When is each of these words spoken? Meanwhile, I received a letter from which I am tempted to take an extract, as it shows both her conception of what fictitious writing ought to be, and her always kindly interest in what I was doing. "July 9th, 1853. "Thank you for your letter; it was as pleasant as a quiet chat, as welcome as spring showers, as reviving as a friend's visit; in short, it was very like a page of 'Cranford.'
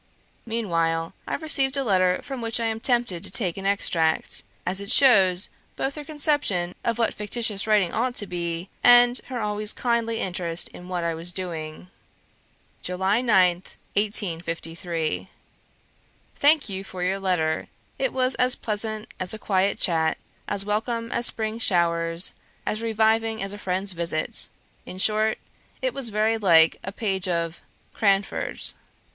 Meanwhile, 0.47 1.13
I 1.27 1.35
received 1.35 1.77
a 1.77 1.83
letter 1.83 2.21
from 2.23 2.41
which 2.41 2.59
I 2.59 2.65
am 2.65 2.79
tempted 2.79 3.23
to 3.23 3.29
take 3.29 3.55
an 3.55 3.67
extract, 3.67 4.41
as 4.65 4.81
it 4.81 4.91
shows 4.91 5.49
both 5.75 5.93
her 5.93 6.03
conception 6.03 6.73
of 6.83 6.97
what 6.97 7.13
fictitious 7.13 7.67
writing 7.67 7.93
ought 7.93 8.15
to 8.15 8.25
be, 8.25 8.67
and 8.83 9.19
her 9.27 9.39
always 9.39 9.71
kindly 9.71 10.19
interest 10.19 10.69
in 10.69 10.87
what 10.87 11.03
I 11.03 11.13
was 11.13 11.31
doing. 11.31 11.91
"July 12.81 13.21
9th, 13.21 13.75
1853. 13.95 15.29
"Thank 16.35 16.67
you 16.67 16.83
for 16.83 17.03
your 17.03 17.19
letter; 17.19 17.67
it 17.99 18.11
was 18.11 18.33
as 18.41 18.55
pleasant 18.55 19.07
as 19.19 19.35
a 19.35 19.37
quiet 19.37 19.77
chat, 19.77 20.17
as 20.47 20.65
welcome 20.65 21.11
as 21.11 21.27
spring 21.27 21.59
showers, 21.59 22.33
as 22.65 22.81
reviving 22.81 23.43
as 23.43 23.53
a 23.53 23.59
friend's 23.59 23.91
visit; 23.91 24.49
in 24.83 24.97
short, 24.97 25.37
it 25.79 25.93
was 25.93 26.09
very 26.09 26.39
like 26.39 26.77
a 26.83 26.91
page 26.91 27.27
of 27.27 27.61
'Cranford.' 27.93 28.63